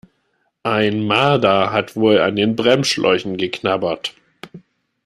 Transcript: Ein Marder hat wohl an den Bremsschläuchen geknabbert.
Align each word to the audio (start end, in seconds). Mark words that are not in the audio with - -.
Ein 0.63 1.05
Marder 1.05 1.71
hat 1.71 1.95
wohl 1.95 2.21
an 2.21 2.35
den 2.35 2.55
Bremsschläuchen 2.55 3.37
geknabbert. 3.37 4.15